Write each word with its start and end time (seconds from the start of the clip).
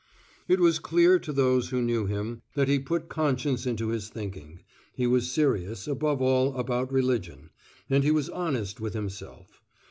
It 0.47 0.59
was 0.59 0.79
clear 0.79 1.19
to 1.19 1.31
those 1.31 1.69
who 1.69 1.79
knew 1.79 2.07
him 2.07 2.41
that 2.55 2.67
he 2.67 2.79
put 2.79 3.07
conscience 3.07 3.67
into 3.67 3.89
his 3.89 4.09
thinking 4.09 4.63
he 4.95 5.05
was 5.05 5.31
serious, 5.31 5.87
above 5.87 6.23
all 6.23 6.55
about 6.55 6.91
religion, 6.91 7.51
and 7.87 8.03
he 8.03 8.09
was 8.09 8.27
honest 8.27 8.81
with 8.81 8.95
himself. 8.95 9.61